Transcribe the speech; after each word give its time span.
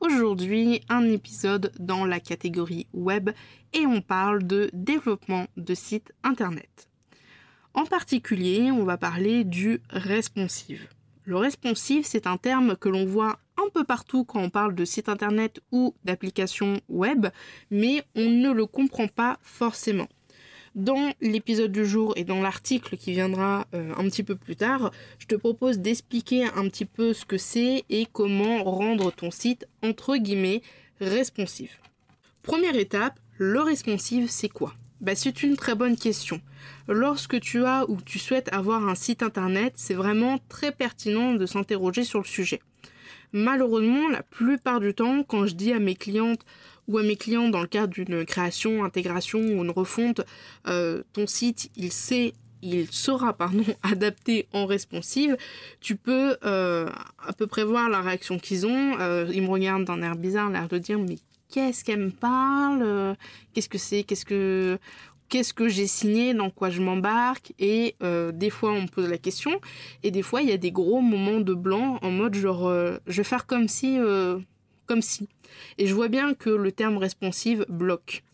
Aujourd'hui, 0.00 0.80
un 0.88 1.04
épisode 1.10 1.72
dans 1.78 2.06
la 2.06 2.20
catégorie 2.20 2.86
web 2.94 3.28
et 3.74 3.84
on 3.84 4.00
parle 4.00 4.46
de 4.46 4.70
développement 4.72 5.46
de 5.58 5.74
sites 5.74 6.12
internet. 6.24 6.88
En 7.74 7.84
particulier, 7.84 8.70
on 8.70 8.84
va 8.84 8.96
parler 8.96 9.44
du 9.44 9.82
responsive. 9.90 10.88
Le 11.24 11.36
responsive, 11.36 12.06
c'est 12.06 12.26
un 12.26 12.38
terme 12.38 12.76
que 12.76 12.88
l'on 12.88 13.04
voit 13.04 13.40
un 13.58 13.68
peu 13.74 13.84
partout 13.84 14.24
quand 14.24 14.40
on 14.40 14.48
parle 14.48 14.74
de 14.74 14.86
site 14.86 15.10
internet 15.10 15.60
ou 15.70 15.94
d'application 16.04 16.80
web, 16.88 17.26
mais 17.70 18.02
on 18.16 18.24
ne 18.30 18.52
le 18.52 18.64
comprend 18.64 19.06
pas 19.06 19.38
forcément. 19.42 20.08
Dans 20.76 21.12
l'épisode 21.20 21.72
du 21.72 21.84
jour 21.84 22.12
et 22.14 22.22
dans 22.22 22.40
l'article 22.40 22.96
qui 22.96 23.10
viendra 23.10 23.66
euh, 23.74 23.92
un 23.96 24.04
petit 24.04 24.22
peu 24.22 24.36
plus 24.36 24.54
tard, 24.54 24.92
je 25.18 25.26
te 25.26 25.34
propose 25.34 25.80
d'expliquer 25.80 26.44
un 26.44 26.68
petit 26.68 26.84
peu 26.84 27.12
ce 27.12 27.24
que 27.24 27.38
c'est 27.38 27.84
et 27.90 28.06
comment 28.12 28.62
rendre 28.62 29.10
ton 29.10 29.32
site 29.32 29.66
entre 29.82 30.16
guillemets 30.16 30.62
responsive. 31.00 31.72
Première 32.44 32.76
étape, 32.76 33.18
le 33.36 33.60
responsive 33.60 34.30
c'est 34.30 34.48
quoi? 34.48 34.74
Bah, 35.00 35.16
c'est 35.16 35.42
une 35.42 35.56
très 35.56 35.74
bonne 35.74 35.96
question. 35.96 36.40
Lorsque 36.86 37.40
tu 37.40 37.64
as 37.64 37.88
ou 37.90 38.00
tu 38.00 38.20
souhaites 38.20 38.52
avoir 38.52 38.86
un 38.86 38.94
site 38.94 39.24
internet, 39.24 39.72
c'est 39.74 39.94
vraiment 39.94 40.38
très 40.48 40.70
pertinent 40.70 41.34
de 41.34 41.46
s'interroger 41.46 42.04
sur 42.04 42.20
le 42.20 42.26
sujet. 42.26 42.60
Malheureusement, 43.32 44.08
la 44.08 44.22
plupart 44.22 44.78
du 44.78 44.94
temps, 44.94 45.22
quand 45.22 45.46
je 45.46 45.54
dis 45.54 45.72
à 45.72 45.78
mes 45.78 45.94
clientes 45.94 46.44
ou 46.90 46.98
à 46.98 47.02
mes 47.02 47.16
clients 47.16 47.48
dans 47.48 47.60
le 47.60 47.68
cadre 47.68 47.92
d'une 47.92 48.24
création, 48.24 48.84
intégration 48.84 49.38
ou 49.38 49.62
une 49.62 49.70
refonte, 49.70 50.22
euh, 50.66 51.02
ton 51.12 51.26
site, 51.26 51.70
il 51.76 51.92
sait 51.92 52.34
il 52.62 52.90
sera 52.90 53.32
pardon 53.32 53.64
adapté 53.82 54.46
en 54.52 54.66
responsive, 54.66 55.38
tu 55.80 55.96
peux 55.96 56.36
euh, 56.44 56.90
à 57.26 57.32
peu 57.32 57.46
près 57.46 57.64
voir 57.64 57.88
la 57.88 58.02
réaction 58.02 58.38
qu'ils 58.38 58.66
ont. 58.66 58.98
Euh, 59.00 59.30
ils 59.32 59.40
me 59.40 59.48
regardent 59.48 59.84
d'un 59.84 60.02
air 60.02 60.16
bizarre, 60.16 60.50
l'air 60.50 60.68
de 60.68 60.76
dire 60.76 60.98
mais 60.98 61.16
qu'est-ce 61.48 61.84
qu'elle 61.84 62.00
me 62.00 62.10
parle? 62.10 63.16
Qu'est-ce 63.54 63.68
que 63.70 63.78
c'est? 63.78 64.02
Qu'est-ce 64.02 64.26
que 64.26 64.78
qu'est-ce 65.30 65.54
que 65.54 65.68
j'ai 65.68 65.86
signé? 65.86 66.34
Dans 66.34 66.50
quoi 66.50 66.68
je 66.68 66.82
m'embarque? 66.82 67.54
Et 67.58 67.96
des 68.34 68.50
fois 68.50 68.72
on 68.72 68.82
me 68.82 68.88
pose 68.88 69.08
la 69.08 69.16
question, 69.16 69.58
et 70.02 70.10
des 70.10 70.22
fois 70.22 70.42
il 70.42 70.50
y 70.50 70.52
a 70.52 70.58
des 70.58 70.72
gros 70.72 71.00
moments 71.00 71.40
de 71.40 71.54
blanc 71.54 71.98
en 72.02 72.10
mode 72.10 72.34
genre 72.34 72.70
je 73.06 73.16
vais 73.16 73.24
faire 73.24 73.46
comme 73.46 73.68
si 73.68 73.98
comme 74.90 75.02
si. 75.02 75.28
Et 75.78 75.86
je 75.86 75.94
vois 75.94 76.08
bien 76.08 76.34
que 76.34 76.50
le 76.50 76.72
terme 76.72 76.98
responsive 76.98 77.64
bloque. 77.68 78.24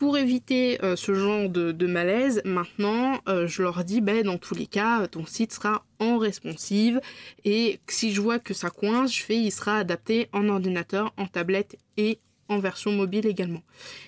Pour 0.00 0.18
éviter 0.18 0.82
euh, 0.82 0.96
ce 0.96 1.14
genre 1.14 1.48
de, 1.48 1.86
malaise, 1.86 2.42
maintenant, 2.44 3.20
euh, 3.28 3.46
je 3.46 3.62
leur 3.62 3.84
dis, 3.84 4.00
ben, 4.00 4.24
dans 4.24 4.36
tous 4.36 4.56
les 4.56 4.66
cas, 4.66 5.06
ton 5.06 5.24
site 5.26 5.52
sera 5.52 5.84
en 6.00 6.18
responsive. 6.18 7.00
Et 7.44 7.78
si 7.86 8.12
je 8.12 8.20
vois 8.20 8.40
que 8.40 8.52
ça 8.52 8.68
coince, 8.68 9.14
je 9.14 9.22
fais, 9.22 9.36
il 9.36 9.52
sera 9.52 9.76
adapté 9.76 10.28
en 10.32 10.48
ordinateur, 10.48 11.12
en 11.16 11.28
tablette 11.28 11.76
et 11.96 12.18
en 12.48 12.58
version 12.58 12.90
mobile 12.90 13.28
également. 13.28 13.62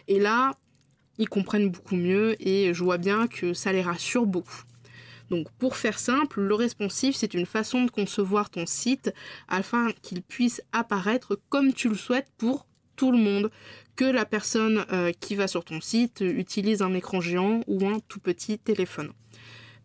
Et 0.09 0.19
là, 0.19 0.57
ils 1.19 1.29
comprennent 1.29 1.69
beaucoup 1.69 1.95
mieux 1.95 2.35
et 2.45 2.75
je 2.75 2.83
vois 2.83 2.99
bien 2.99 3.29
que 3.29 3.55
ça 3.55 3.73
les 3.73 3.83
rassure 3.83 4.27
beaucoup. 4.27 4.65
Donc 5.31 5.51
pour 5.59 5.77
faire 5.77 5.99
simple, 5.99 6.41
le 6.41 6.55
responsive, 6.55 7.15
c'est 7.15 7.35
une 7.35 7.47
façon 7.47 7.85
de 7.85 7.91
concevoir 7.91 8.51
ton 8.51 8.67
site 8.67 9.13
afin 9.49 9.91
qu'il 10.03 10.23
puisse 10.23 10.63
apparaître 10.73 11.39
comme 11.49 11.73
tu 11.73 11.89
le 11.89 11.95
souhaites 11.95 12.29
pour 12.39 12.67
tout 12.97 13.11
le 13.11 13.19
monde, 13.19 13.51
que 13.97 14.05
la 14.05 14.25
personne 14.25 14.85
euh, 14.93 15.13
qui 15.19 15.35
va 15.35 15.49
sur 15.49 15.65
ton 15.65 15.81
site 15.81 16.21
utilise 16.21 16.83
un 16.83 16.95
écran 16.95 17.21
géant 17.21 17.61
ou 17.67 17.87
un 17.87 17.99
tout 18.09 18.21
petit 18.21 18.59
téléphone. 18.59 19.13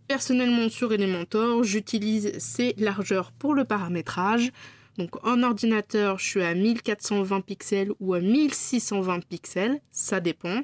Personnellement 0.08 0.70
sur 0.70 0.94
Elementor, 0.94 1.64
j'utilise 1.64 2.38
ces 2.38 2.74
largeurs 2.78 3.31
pour 3.31 3.54
le 3.54 3.66
paramétrage. 3.66 4.52
Donc 4.98 5.24
en 5.25 5.44
ordinateur, 5.44 6.18
je 6.18 6.25
suis 6.25 6.44
à 6.44 6.54
1420 6.54 7.42
pixels 7.42 7.92
ou 8.00 8.14
à 8.14 8.19
1620 8.19 9.25
pixels, 9.28 9.81
ça 9.92 10.19
dépend. 10.19 10.62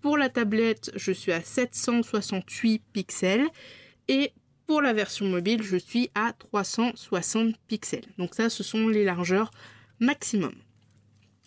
Pour 0.00 0.18
la 0.18 0.28
tablette, 0.28 0.90
je 0.96 1.12
suis 1.12 1.30
à 1.30 1.40
768 1.40 2.82
pixels 2.92 3.46
et 4.08 4.32
pour 4.66 4.80
la 4.80 4.92
version 4.92 5.26
mobile, 5.26 5.62
je 5.62 5.76
suis 5.76 6.10
à 6.14 6.32
360 6.32 7.56
pixels. 7.68 8.04
Donc 8.18 8.34
ça, 8.34 8.48
ce 8.48 8.62
sont 8.62 8.88
les 8.88 9.04
largeurs 9.04 9.50
maximum. 10.00 10.54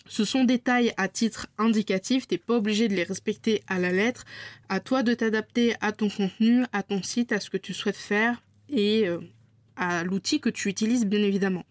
Ce 0.07 0.23
sont 0.23 0.43
des 0.43 0.59
tailles 0.59 0.93
à 0.97 1.07
titre 1.07 1.47
indicatif, 1.57 2.27
t'es 2.27 2.37
pas 2.37 2.55
obligé 2.55 2.87
de 2.87 2.93
les 2.93 3.03
respecter 3.03 3.63
à 3.67 3.79
la 3.79 3.91
lettre. 3.91 4.23
À 4.69 4.79
toi 4.79 5.01
de 5.01 5.13
t'adapter 5.15 5.75
à 5.81 5.91
ton 5.91 6.09
contenu, 6.09 6.63
à 6.73 6.83
ton 6.83 7.01
site, 7.01 7.31
à 7.31 7.39
ce 7.39 7.49
que 7.49 7.57
tu 7.57 7.73
souhaites 7.73 7.97
faire 7.97 8.43
et 8.69 9.07
euh, 9.07 9.19
à 9.75 10.03
l'outil 10.03 10.39
que 10.39 10.49
tu 10.49 10.69
utilises 10.69 11.05
bien 11.05 11.23
évidemment. 11.23 11.65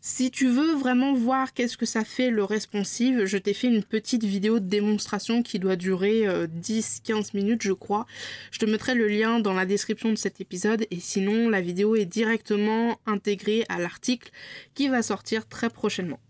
Si 0.00 0.30
tu 0.30 0.48
veux 0.48 0.74
vraiment 0.74 1.12
voir 1.12 1.52
qu'est-ce 1.52 1.76
que 1.76 1.84
ça 1.84 2.04
fait 2.04 2.30
le 2.30 2.44
responsive, 2.44 3.24
je 3.24 3.36
t'ai 3.36 3.52
fait 3.52 3.66
une 3.66 3.82
petite 3.82 4.22
vidéo 4.22 4.60
de 4.60 4.66
démonstration 4.66 5.42
qui 5.42 5.58
doit 5.58 5.74
durer 5.74 6.24
10-15 6.24 7.10
euh, 7.10 7.22
minutes 7.34 7.62
je 7.62 7.72
crois. 7.72 8.06
Je 8.52 8.60
te 8.60 8.64
mettrai 8.66 8.94
le 8.94 9.08
lien 9.08 9.40
dans 9.40 9.54
la 9.54 9.66
description 9.66 10.10
de 10.10 10.14
cet 10.14 10.40
épisode 10.40 10.86
et 10.92 11.00
sinon 11.00 11.48
la 11.48 11.60
vidéo 11.60 11.96
est 11.96 12.04
directement 12.04 13.00
intégrée 13.06 13.64
à 13.68 13.80
l'article 13.80 14.30
qui 14.74 14.88
va 14.88 15.02
sortir 15.02 15.48
très 15.48 15.68
prochainement. 15.68 16.20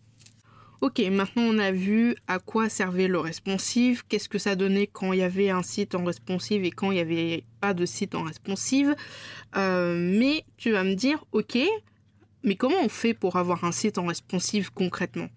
Ok, 0.80 1.00
maintenant 1.10 1.42
on 1.42 1.58
a 1.58 1.72
vu 1.72 2.14
à 2.26 2.38
quoi 2.38 2.68
servait 2.68 3.08
le 3.08 3.18
responsive, 3.18 4.04
qu'est-ce 4.08 4.28
que 4.28 4.38
ça 4.38 4.54
donnait 4.54 4.86
quand 4.86 5.12
il 5.12 5.18
y 5.18 5.22
avait 5.22 5.50
un 5.50 5.64
site 5.64 5.94
en 5.94 6.04
responsive 6.04 6.64
et 6.64 6.70
quand 6.70 6.92
il 6.92 6.94
n'y 6.94 7.00
avait 7.00 7.44
pas 7.60 7.74
de 7.74 7.84
site 7.84 8.14
en 8.14 8.22
responsive. 8.22 8.94
Euh, 9.56 9.96
mais 9.96 10.44
tu 10.56 10.70
vas 10.70 10.84
me 10.84 10.94
dire, 10.94 11.24
ok, 11.32 11.58
mais 12.44 12.56
comment 12.56 12.82
on 12.82 12.88
fait 12.88 13.14
pour 13.14 13.36
avoir 13.36 13.64
un 13.64 13.72
site 13.72 13.98
en 13.98 14.06
responsive 14.06 14.72
concrètement? 14.72 15.28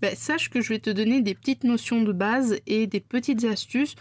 Ben, 0.00 0.14
Sache 0.14 0.50
que 0.50 0.60
je 0.60 0.70
vais 0.70 0.78
te 0.78 0.90
donner 0.90 1.20
des 1.20 1.34
petites 1.34 1.64
notions 1.64 2.02
de 2.02 2.12
base 2.12 2.58
et 2.66 2.86
des 2.86 3.00
petites 3.00 3.44
astuces 3.44 3.94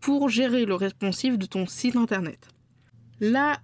pour 0.00 0.28
gérer 0.28 0.64
le 0.64 0.74
responsive 0.74 1.38
de 1.38 1.46
ton 1.46 1.66
site 1.66 1.96
internet. 1.96 2.48
La 3.20 3.60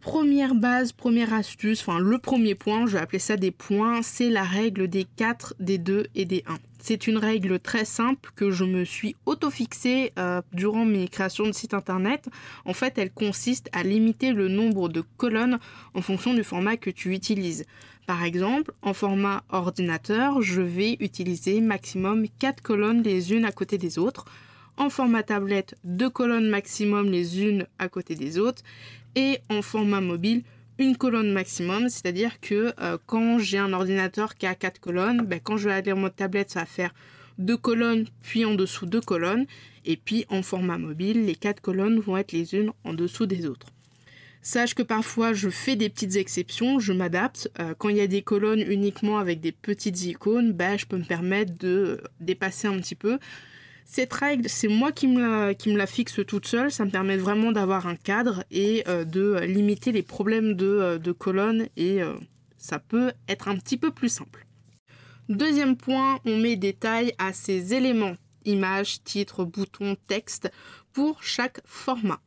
première 0.00 0.54
base, 0.54 0.92
première 0.92 1.34
astuce, 1.34 1.80
enfin 1.80 1.98
le 1.98 2.18
premier 2.18 2.54
point, 2.54 2.86
je 2.86 2.92
vais 2.92 2.98
appeler 2.98 3.18
ça 3.18 3.36
des 3.36 3.50
points, 3.50 4.02
c'est 4.02 4.30
la 4.30 4.44
règle 4.44 4.88
des 4.88 5.04
4, 5.04 5.54
des 5.58 5.78
2 5.78 6.06
et 6.14 6.24
des 6.24 6.44
1. 6.46 6.58
C'est 6.88 7.08
une 7.08 7.18
règle 7.18 7.58
très 7.58 7.84
simple 7.84 8.30
que 8.36 8.52
je 8.52 8.62
me 8.62 8.84
suis 8.84 9.16
auto-fixée 9.26 10.12
euh, 10.20 10.40
durant 10.52 10.84
mes 10.84 11.08
créations 11.08 11.46
de 11.46 11.50
sites 11.50 11.74
internet. 11.74 12.28
En 12.64 12.74
fait, 12.74 12.96
elle 12.96 13.10
consiste 13.10 13.68
à 13.72 13.82
limiter 13.82 14.32
le 14.32 14.46
nombre 14.46 14.88
de 14.88 15.02
colonnes 15.16 15.58
en 15.94 16.00
fonction 16.00 16.32
du 16.32 16.44
format 16.44 16.76
que 16.76 16.90
tu 16.90 17.12
utilises. 17.12 17.66
Par 18.06 18.22
exemple, 18.22 18.70
en 18.82 18.94
format 18.94 19.42
ordinateur, 19.50 20.42
je 20.42 20.62
vais 20.62 20.96
utiliser 21.00 21.60
maximum 21.60 22.28
4 22.38 22.62
colonnes 22.62 23.02
les 23.02 23.32
unes 23.32 23.46
à 23.46 23.50
côté 23.50 23.78
des 23.78 23.98
autres. 23.98 24.24
En 24.76 24.88
format 24.88 25.24
tablette, 25.24 25.74
2 25.82 26.08
colonnes 26.08 26.48
maximum 26.48 27.10
les 27.10 27.42
unes 27.42 27.66
à 27.80 27.88
côté 27.88 28.14
des 28.14 28.38
autres. 28.38 28.62
Et 29.16 29.40
en 29.50 29.60
format 29.60 30.00
mobile, 30.00 30.44
une 30.78 30.96
colonne 30.96 31.32
maximum, 31.32 31.88
c'est-à-dire 31.88 32.40
que 32.40 32.72
euh, 32.80 32.98
quand 33.06 33.38
j'ai 33.38 33.58
un 33.58 33.72
ordinateur 33.72 34.34
qui 34.34 34.46
a 34.46 34.54
quatre 34.54 34.80
colonnes, 34.80 35.22
ben, 35.22 35.40
quand 35.42 35.56
je 35.56 35.68
vais 35.68 35.74
aller 35.74 35.92
en 35.92 35.96
mode 35.96 36.16
tablette, 36.16 36.50
ça 36.50 36.60
va 36.60 36.66
faire 36.66 36.94
deux 37.38 37.56
colonnes, 37.56 38.06
puis 38.22 38.44
en 38.44 38.54
dessous 38.54 38.86
deux 38.86 39.00
colonnes, 39.00 39.46
et 39.84 39.96
puis 39.96 40.26
en 40.28 40.42
format 40.42 40.78
mobile, 40.78 41.24
les 41.24 41.34
quatre 41.34 41.60
colonnes 41.60 41.98
vont 41.98 42.16
être 42.16 42.32
les 42.32 42.54
unes 42.54 42.72
en 42.84 42.92
dessous 42.92 43.26
des 43.26 43.46
autres. 43.46 43.68
Sache 44.42 44.74
que 44.74 44.82
parfois 44.82 45.32
je 45.32 45.48
fais 45.48 45.74
des 45.74 45.88
petites 45.88 46.16
exceptions, 46.16 46.78
je 46.78 46.92
m'adapte. 46.92 47.50
Euh, 47.58 47.74
quand 47.76 47.88
il 47.88 47.96
y 47.96 48.00
a 48.00 48.06
des 48.06 48.22
colonnes 48.22 48.60
uniquement 48.60 49.18
avec 49.18 49.40
des 49.40 49.52
petites 49.52 50.04
icônes, 50.04 50.52
ben, 50.52 50.78
je 50.78 50.86
peux 50.86 50.98
me 50.98 51.04
permettre 51.04 51.52
de 51.58 52.00
dépasser 52.20 52.68
un 52.68 52.78
petit 52.78 52.94
peu. 52.94 53.18
Cette 53.88 54.12
règle, 54.12 54.48
c'est 54.48 54.66
moi 54.66 54.90
qui 54.90 55.06
me, 55.06 55.54
la, 55.76 55.86
fixe 55.86 56.20
toute 56.26 56.46
seule. 56.46 56.72
Ça 56.72 56.84
me 56.84 56.90
permet 56.90 57.16
vraiment 57.16 57.52
d'avoir 57.52 57.86
un 57.86 57.94
cadre 57.94 58.42
et 58.50 58.82
euh, 58.88 59.04
de 59.04 59.38
limiter 59.44 59.92
les 59.92 60.02
problèmes 60.02 60.54
de, 60.54 60.66
euh, 60.66 61.14
colonnes 61.14 61.68
et 61.76 62.02
euh, 62.02 62.14
ça 62.58 62.80
peut 62.80 63.12
être 63.28 63.46
un 63.46 63.56
petit 63.56 63.76
peu 63.76 63.92
plus 63.92 64.08
simple. 64.08 64.44
Deuxième 65.28 65.76
point, 65.76 66.18
on 66.24 66.36
met 66.36 66.56
des 66.56 66.72
tailles 66.72 67.14
à 67.18 67.32
ces 67.32 67.74
éléments 67.74 68.16
images, 68.46 69.02
titres, 69.04 69.44
boutons, 69.44 69.96
texte 70.06 70.50
pour 70.92 71.22
chaque 71.22 71.60
format. 71.64 72.20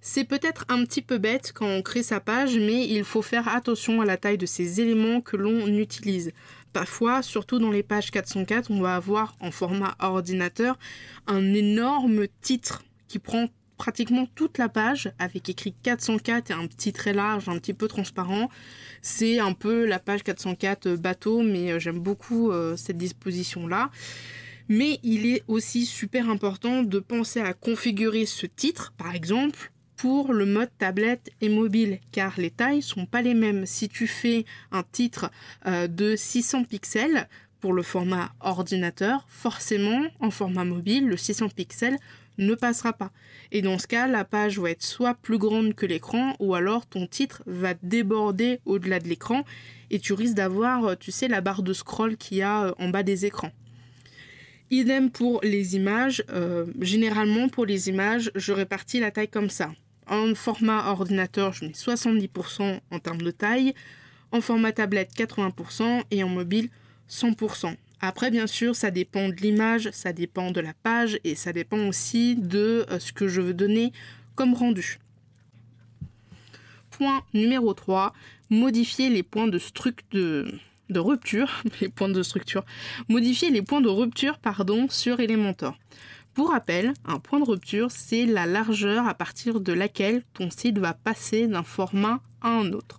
C'est 0.00 0.24
peut-être 0.24 0.64
un 0.68 0.84
petit 0.84 1.02
peu 1.02 1.18
bête 1.18 1.52
quand 1.54 1.66
on 1.66 1.82
crée 1.82 2.02
sa 2.02 2.20
page, 2.20 2.56
mais 2.56 2.86
il 2.88 3.04
faut 3.04 3.22
faire 3.22 3.48
attention 3.48 4.00
à 4.00 4.04
la 4.04 4.16
taille 4.16 4.38
de 4.38 4.46
ces 4.46 4.80
éléments 4.80 5.20
que 5.20 5.36
l'on 5.36 5.66
utilise. 5.66 6.32
Parfois, 6.72 7.22
surtout 7.22 7.58
dans 7.58 7.70
les 7.70 7.82
pages 7.82 8.10
404, 8.10 8.70
on 8.70 8.80
va 8.80 8.96
avoir 8.96 9.34
en 9.40 9.50
format 9.50 9.94
ordinateur 10.00 10.78
un 11.26 11.54
énorme 11.54 12.26
titre 12.40 12.82
qui 13.08 13.18
prend 13.18 13.48
pratiquement 13.76 14.26
toute 14.36 14.58
la 14.58 14.68
page 14.68 15.10
avec 15.18 15.48
écrit 15.48 15.74
404 15.82 16.50
et 16.50 16.54
un 16.54 16.68
petit 16.68 16.92
trait 16.92 17.12
large, 17.12 17.48
un 17.48 17.58
petit 17.58 17.74
peu 17.74 17.88
transparent. 17.88 18.48
C'est 19.02 19.40
un 19.40 19.52
peu 19.52 19.84
la 19.86 19.98
page 19.98 20.22
404 20.22 20.94
bateau, 20.94 21.42
mais 21.42 21.72
euh, 21.72 21.78
j'aime 21.80 21.98
beaucoup 21.98 22.52
euh, 22.52 22.76
cette 22.76 22.96
disposition-là. 22.96 23.90
Mais 24.68 24.98
il 25.02 25.26
est 25.26 25.42
aussi 25.48 25.86
super 25.86 26.28
important 26.28 26.82
de 26.82 26.98
penser 26.98 27.40
à 27.40 27.52
configurer 27.52 28.26
ce 28.26 28.46
titre, 28.46 28.92
par 28.96 29.14
exemple, 29.14 29.72
pour 29.96 30.32
le 30.32 30.46
mode 30.46 30.70
tablette 30.78 31.30
et 31.40 31.48
mobile, 31.48 32.00
car 32.10 32.34
les 32.36 32.50
tailles 32.50 32.82
sont 32.82 33.06
pas 33.06 33.22
les 33.22 33.34
mêmes. 33.34 33.66
Si 33.66 33.88
tu 33.88 34.08
fais 34.08 34.44
un 34.72 34.82
titre 34.82 35.30
euh, 35.66 35.86
de 35.86 36.16
600 36.16 36.64
pixels 36.64 37.28
pour 37.60 37.72
le 37.72 37.84
format 37.84 38.32
ordinateur, 38.40 39.24
forcément, 39.28 40.02
en 40.18 40.32
format 40.32 40.64
mobile, 40.64 41.06
le 41.06 41.16
600 41.16 41.50
pixels 41.50 41.98
ne 42.38 42.56
passera 42.56 42.92
pas. 42.92 43.12
Et 43.52 43.62
dans 43.62 43.78
ce 43.78 43.86
cas, 43.86 44.08
la 44.08 44.24
page 44.24 44.58
va 44.58 44.70
être 44.70 44.82
soit 44.82 45.14
plus 45.14 45.38
grande 45.38 45.74
que 45.74 45.86
l'écran, 45.86 46.34
ou 46.40 46.56
alors 46.56 46.86
ton 46.86 47.06
titre 47.06 47.44
va 47.46 47.74
déborder 47.82 48.58
au-delà 48.64 48.98
de 48.98 49.06
l'écran, 49.06 49.44
et 49.90 50.00
tu 50.00 50.14
risques 50.14 50.34
d'avoir, 50.34 50.98
tu 50.98 51.12
sais, 51.12 51.28
la 51.28 51.40
barre 51.40 51.62
de 51.62 51.72
scroll 51.72 52.16
qu'il 52.16 52.38
y 52.38 52.42
a 52.42 52.64
euh, 52.64 52.72
en 52.80 52.88
bas 52.88 53.04
des 53.04 53.24
écrans. 53.26 53.52
Idem 54.72 55.10
pour 55.10 55.40
les 55.42 55.76
images. 55.76 56.24
Euh, 56.30 56.64
généralement, 56.80 57.50
pour 57.50 57.66
les 57.66 57.90
images, 57.90 58.30
je 58.34 58.54
répartis 58.54 59.00
la 59.00 59.10
taille 59.10 59.28
comme 59.28 59.50
ça. 59.50 59.70
En 60.06 60.34
format 60.34 60.90
ordinateur, 60.90 61.52
je 61.52 61.66
mets 61.66 61.72
70% 61.72 62.80
en 62.90 62.98
termes 62.98 63.20
de 63.20 63.30
taille. 63.30 63.74
En 64.32 64.40
format 64.40 64.72
tablette, 64.72 65.12
80%. 65.14 66.04
Et 66.10 66.24
en 66.24 66.30
mobile, 66.30 66.70
100%. 67.10 67.76
Après, 68.00 68.30
bien 68.30 68.46
sûr, 68.46 68.74
ça 68.74 68.90
dépend 68.90 69.28
de 69.28 69.34
l'image, 69.34 69.90
ça 69.92 70.14
dépend 70.14 70.50
de 70.50 70.60
la 70.60 70.72
page 70.72 71.20
et 71.22 71.34
ça 71.34 71.52
dépend 71.52 71.86
aussi 71.86 72.34
de 72.34 72.86
euh, 72.90 72.98
ce 72.98 73.12
que 73.12 73.28
je 73.28 73.42
veux 73.42 73.54
donner 73.54 73.92
comme 74.34 74.54
rendu. 74.54 74.98
Point 76.90 77.22
numéro 77.34 77.74
3, 77.74 78.14
modifier 78.48 79.10
les 79.10 79.22
points 79.22 79.48
de, 79.48 79.60
de, 80.12 80.58
de 80.92 81.00
rupture, 81.00 81.50
les 81.80 81.88
points 81.88 82.08
de 82.08 82.22
structure, 82.22 82.64
modifier 83.08 83.50
les 83.50 83.62
points 83.62 83.80
de 83.80 83.88
rupture 83.88 84.38
pardon, 84.38 84.86
sur 84.88 85.20
Elementor. 85.20 85.76
Pour 86.34 86.50
rappel, 86.50 86.94
un 87.04 87.18
point 87.18 87.40
de 87.40 87.44
rupture, 87.44 87.90
c'est 87.90 88.24
la 88.24 88.46
largeur 88.46 89.06
à 89.06 89.14
partir 89.14 89.60
de 89.60 89.72
laquelle 89.72 90.22
ton 90.32 90.50
site 90.50 90.78
va 90.78 90.94
passer 90.94 91.46
d'un 91.46 91.62
format 91.62 92.20
à 92.40 92.48
un 92.48 92.72
autre. 92.72 92.98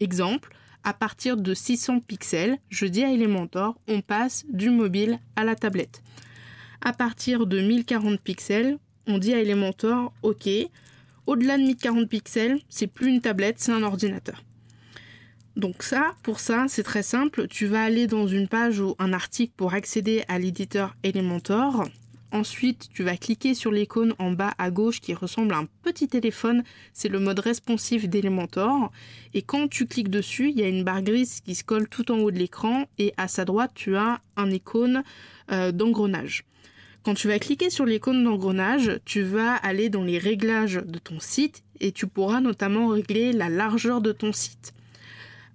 Exemple, 0.00 0.54
à 0.84 0.92
partir 0.92 1.36
de 1.36 1.54
600 1.54 2.00
pixels, 2.00 2.58
je 2.68 2.86
dis 2.86 3.04
à 3.04 3.12
Elementor, 3.12 3.78
on 3.88 4.00
passe 4.00 4.44
du 4.50 4.70
mobile 4.70 5.18
à 5.34 5.44
la 5.44 5.54
tablette. 5.54 6.02
À 6.80 6.92
partir 6.92 7.46
de 7.46 7.60
1040 7.60 8.20
pixels, 8.20 8.78
on 9.06 9.18
dit 9.18 9.32
à 9.32 9.40
Elementor, 9.40 10.12
ok, 10.22 10.48
au-delà 11.26 11.56
de 11.56 11.62
1040 11.62 12.08
pixels, 12.08 12.60
c'est 12.68 12.86
plus 12.86 13.08
une 13.08 13.20
tablette, 13.20 13.58
c'est 13.58 13.72
un 13.72 13.82
ordinateur. 13.82 14.44
Donc 15.58 15.82
ça, 15.82 16.14
pour 16.22 16.38
ça, 16.38 16.66
c'est 16.68 16.84
très 16.84 17.02
simple. 17.02 17.48
Tu 17.48 17.66
vas 17.66 17.82
aller 17.82 18.06
dans 18.06 18.28
une 18.28 18.46
page 18.46 18.78
ou 18.78 18.94
un 19.00 19.12
article 19.12 19.52
pour 19.56 19.74
accéder 19.74 20.22
à 20.28 20.38
l'éditeur 20.38 20.94
Elementor. 21.02 21.88
Ensuite, 22.30 22.88
tu 22.94 23.02
vas 23.02 23.16
cliquer 23.16 23.54
sur 23.54 23.72
l'icône 23.72 24.14
en 24.20 24.30
bas 24.30 24.52
à 24.58 24.70
gauche 24.70 25.00
qui 25.00 25.14
ressemble 25.14 25.54
à 25.54 25.58
un 25.58 25.66
petit 25.82 26.06
téléphone. 26.06 26.62
C'est 26.92 27.08
le 27.08 27.18
mode 27.18 27.40
responsif 27.40 28.08
d'Elementor. 28.08 28.92
Et 29.34 29.42
quand 29.42 29.66
tu 29.66 29.86
cliques 29.86 30.10
dessus, 30.10 30.50
il 30.50 30.60
y 30.60 30.62
a 30.62 30.68
une 30.68 30.84
barre 30.84 31.02
grise 31.02 31.40
qui 31.40 31.56
se 31.56 31.64
colle 31.64 31.88
tout 31.88 32.12
en 32.12 32.18
haut 32.18 32.30
de 32.30 32.38
l'écran. 32.38 32.84
Et 32.98 33.12
à 33.16 33.26
sa 33.26 33.44
droite, 33.44 33.72
tu 33.74 33.96
as 33.96 34.20
un 34.36 34.52
icône 34.52 35.02
euh, 35.50 35.72
d'engrenage. 35.72 36.44
Quand 37.02 37.14
tu 37.14 37.26
vas 37.26 37.40
cliquer 37.40 37.70
sur 37.70 37.84
l'icône 37.84 38.22
d'engrenage, 38.22 39.00
tu 39.04 39.22
vas 39.22 39.54
aller 39.56 39.88
dans 39.88 40.04
les 40.04 40.18
réglages 40.18 40.80
de 40.84 40.98
ton 41.00 41.18
site 41.18 41.64
et 41.80 41.90
tu 41.90 42.06
pourras 42.06 42.40
notamment 42.40 42.88
régler 42.88 43.32
la 43.32 43.48
largeur 43.48 44.00
de 44.00 44.12
ton 44.12 44.32
site. 44.32 44.72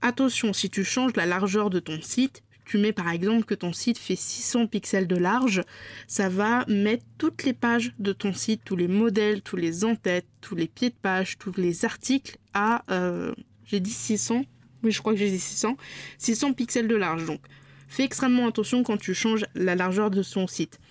Attention, 0.05 0.51
si 0.51 0.69
tu 0.69 0.83
changes 0.83 1.15
la 1.15 1.25
largeur 1.25 1.69
de 1.69 1.79
ton 1.79 2.01
site, 2.01 2.43
tu 2.65 2.77
mets 2.77 2.91
par 2.91 3.09
exemple 3.09 3.45
que 3.45 3.53
ton 3.53 3.71
site 3.71 3.97
fait 3.97 4.17
600 4.17 4.67
pixels 4.67 5.07
de 5.07 5.15
large, 5.15 5.61
ça 6.07 6.27
va 6.27 6.65
mettre 6.67 7.05
toutes 7.17 7.45
les 7.45 7.53
pages 7.53 7.93
de 7.99 8.11
ton 8.11 8.33
site, 8.33 8.63
tous 8.65 8.75
les 8.75 8.89
modèles, 8.89 9.41
tous 9.41 9.55
les 9.55 9.85
en-têtes, 9.85 10.27
tous 10.41 10.55
les 10.55 10.67
pieds 10.67 10.89
de 10.89 10.95
page, 11.01 11.37
tous 11.37 11.53
les 11.55 11.85
articles 11.85 12.35
à, 12.53 12.83
euh, 12.91 13.33
j'ai 13.65 13.79
dit 13.79 13.91
600, 13.91 14.43
oui 14.83 14.91
je 14.91 14.99
crois 14.99 15.13
que 15.13 15.19
j'ai 15.19 15.29
dit 15.29 15.39
600, 15.39 15.77
600 16.17 16.51
pixels 16.51 16.89
de 16.89 16.95
large. 16.95 17.23
Donc 17.25 17.39
fais 17.87 18.03
extrêmement 18.03 18.49
attention 18.49 18.83
quand 18.83 18.97
tu 18.97 19.13
changes 19.13 19.45
la 19.55 19.75
largeur 19.75 20.11
de 20.11 20.21
ton 20.21 20.47
site. 20.47 20.81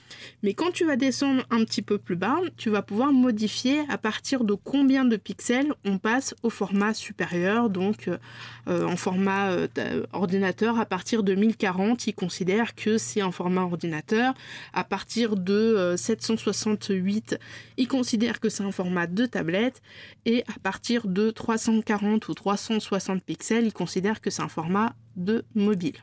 Mais 0.42 0.54
quand 0.54 0.70
tu 0.72 0.84
vas 0.84 0.96
descendre 0.96 1.44
un 1.50 1.64
petit 1.64 1.82
peu 1.82 1.98
plus 1.98 2.16
bas, 2.16 2.40
tu 2.56 2.70
vas 2.70 2.82
pouvoir 2.82 3.12
modifier 3.12 3.80
à 3.88 3.98
partir 3.98 4.44
de 4.44 4.54
combien 4.54 5.04
de 5.04 5.16
pixels 5.16 5.72
on 5.84 5.98
passe 5.98 6.34
au 6.42 6.50
format 6.50 6.94
supérieur. 6.94 7.70
Donc 7.70 8.08
euh, 8.68 8.84
en 8.84 8.96
format 8.96 9.50
euh, 9.50 10.06
ordinateur, 10.12 10.78
à 10.78 10.86
partir 10.86 11.22
de 11.22 11.34
1040, 11.34 12.06
il 12.06 12.14
considère 12.14 12.74
que 12.74 12.98
c'est 12.98 13.20
un 13.20 13.32
format 13.32 13.62
ordinateur. 13.62 14.34
À 14.72 14.84
partir 14.84 15.36
de 15.36 15.94
768, 15.96 17.32
euh, 17.32 17.36
il 17.76 17.88
considère 17.88 18.40
que 18.40 18.48
c'est 18.48 18.62
un 18.62 18.72
format 18.72 19.06
de 19.06 19.26
tablette. 19.26 19.82
Et 20.24 20.44
à 20.54 20.58
partir 20.62 21.08
de 21.08 21.30
340 21.30 22.28
ou 22.28 22.34
360 22.34 23.22
pixels, 23.22 23.66
il 23.66 23.72
considère 23.72 24.20
que 24.20 24.30
c'est 24.30 24.42
un 24.42 24.48
format 24.48 24.94
de 25.16 25.44
mobile. 25.54 25.96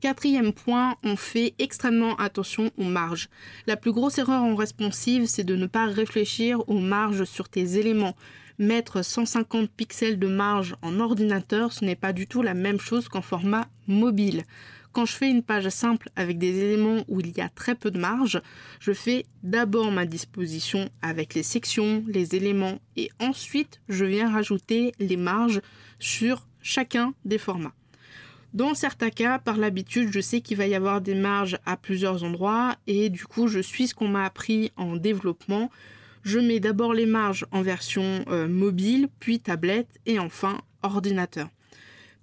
Quatrième 0.00 0.54
point, 0.54 0.96
on 1.02 1.14
fait 1.14 1.52
extrêmement 1.58 2.16
attention 2.16 2.70
aux 2.78 2.84
marges. 2.84 3.28
La 3.66 3.76
plus 3.76 3.92
grosse 3.92 4.16
erreur 4.16 4.42
en 4.42 4.54
responsive, 4.54 5.26
c'est 5.26 5.44
de 5.44 5.56
ne 5.56 5.66
pas 5.66 5.84
réfléchir 5.84 6.66
aux 6.70 6.78
marges 6.78 7.24
sur 7.24 7.50
tes 7.50 7.76
éléments. 7.76 8.16
Mettre 8.58 9.04
150 9.04 9.70
pixels 9.70 10.18
de 10.18 10.26
marge 10.26 10.74
en 10.80 11.00
ordinateur, 11.00 11.74
ce 11.74 11.84
n'est 11.84 11.96
pas 11.96 12.14
du 12.14 12.26
tout 12.26 12.40
la 12.40 12.54
même 12.54 12.80
chose 12.80 13.08
qu'en 13.10 13.20
format 13.20 13.68
mobile. 13.88 14.44
Quand 14.92 15.04
je 15.04 15.12
fais 15.12 15.28
une 15.28 15.42
page 15.42 15.68
simple 15.68 16.08
avec 16.16 16.38
des 16.38 16.60
éléments 16.60 17.04
où 17.06 17.20
il 17.20 17.36
y 17.36 17.42
a 17.42 17.50
très 17.50 17.74
peu 17.74 17.90
de 17.90 17.98
marge, 17.98 18.40
je 18.80 18.92
fais 18.92 19.26
d'abord 19.42 19.92
ma 19.92 20.06
disposition 20.06 20.88
avec 21.02 21.34
les 21.34 21.42
sections, 21.42 22.02
les 22.08 22.34
éléments 22.34 22.78
et 22.96 23.10
ensuite 23.20 23.82
je 23.90 24.06
viens 24.06 24.32
rajouter 24.32 24.92
les 24.98 25.18
marges 25.18 25.60
sur 25.98 26.48
chacun 26.62 27.12
des 27.26 27.38
formats. 27.38 27.74
Dans 28.52 28.74
certains 28.74 29.10
cas, 29.10 29.38
par 29.38 29.56
l'habitude, 29.56 30.08
je 30.12 30.20
sais 30.20 30.40
qu'il 30.40 30.56
va 30.56 30.66
y 30.66 30.74
avoir 30.74 31.00
des 31.00 31.14
marges 31.14 31.58
à 31.66 31.76
plusieurs 31.76 32.24
endroits 32.24 32.74
et 32.88 33.08
du 33.08 33.24
coup, 33.24 33.46
je 33.46 33.60
suis 33.60 33.86
ce 33.86 33.94
qu'on 33.94 34.08
m'a 34.08 34.24
appris 34.24 34.72
en 34.76 34.96
développement. 34.96 35.70
Je 36.24 36.40
mets 36.40 36.58
d'abord 36.58 36.92
les 36.92 37.06
marges 37.06 37.46
en 37.52 37.62
version 37.62 38.24
euh, 38.28 38.48
mobile, 38.48 39.08
puis 39.20 39.38
tablette 39.38 40.00
et 40.04 40.18
enfin 40.18 40.60
ordinateur. 40.82 41.48